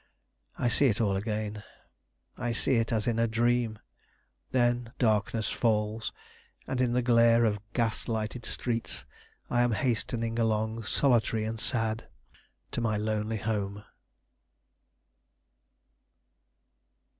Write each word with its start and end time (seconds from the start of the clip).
I 0.57 0.67
see 0.67 0.87
it 0.87 0.99
all 0.99 1.15
again; 1.15 1.61
I 2.35 2.53
see 2.53 2.77
it 2.77 2.91
as 2.91 3.05
in 3.05 3.19
a 3.19 3.27
dream; 3.27 3.77
then 4.49 4.93
darkness 4.97 5.49
falls, 5.51 6.11
and 6.65 6.81
in 6.81 6.93
the 6.93 7.03
glare 7.03 7.45
of 7.45 7.59
gas 7.73 8.07
lighted 8.07 8.43
streets, 8.43 9.05
I 9.47 9.61
am 9.61 9.73
hastening 9.73 10.39
along, 10.39 10.85
solitary 10.85 11.43
and 11.43 11.59
sad, 11.59 12.07
to 12.71 12.81
my 12.81 12.97
lonely 12.97 13.37
home. 13.37 13.83